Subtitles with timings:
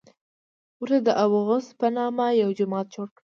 [0.81, 3.19] ورته د ابوغوث په نامه یو جومات جوړ کړی.